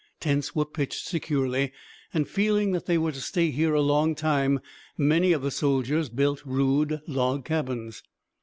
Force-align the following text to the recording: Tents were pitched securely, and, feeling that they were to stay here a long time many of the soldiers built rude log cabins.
Tents 0.19 0.55
were 0.55 0.65
pitched 0.65 1.05
securely, 1.05 1.71
and, 2.11 2.27
feeling 2.27 2.71
that 2.71 2.87
they 2.87 2.97
were 2.97 3.11
to 3.11 3.21
stay 3.21 3.51
here 3.51 3.75
a 3.75 3.81
long 3.81 4.15
time 4.15 4.59
many 4.97 5.31
of 5.31 5.43
the 5.43 5.51
soldiers 5.51 6.09
built 6.09 6.41
rude 6.43 7.01
log 7.05 7.45
cabins. 7.45 8.01